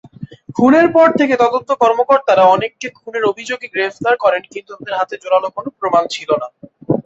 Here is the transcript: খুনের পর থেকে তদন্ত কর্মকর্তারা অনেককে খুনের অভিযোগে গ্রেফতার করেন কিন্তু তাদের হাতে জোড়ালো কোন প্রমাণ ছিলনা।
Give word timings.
খুনের 0.55 0.87
পর 0.95 1.07
থেকে 1.19 1.35
তদন্ত 1.43 1.69
কর্মকর্তারা 1.81 2.43
অনেককে 2.45 2.87
খুনের 2.97 3.23
অভিযোগে 3.31 3.67
গ্রেফতার 3.73 4.15
করেন 4.17 4.43
কিন্তু 4.53 4.71
তাদের 4.73 4.97
হাতে 4.99 5.15
জোড়ালো 5.17 5.47
কোন 5.49 5.65
প্রমাণ 5.79 6.03
ছিলনা। 6.15 6.47